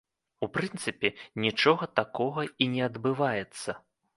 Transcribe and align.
У 0.45 0.47
прынцыпе, 0.55 1.11
нічога 1.45 1.89
такога 1.99 2.49
і 2.65 2.71
не 2.73 2.81
адбываецца. 2.89 3.81